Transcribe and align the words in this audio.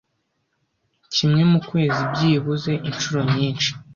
kimwe 1.13 1.41
mukwezi 1.51 2.01
byibuze 2.13 2.71
inshuro 2.89 3.19
nyinshi 3.33 3.69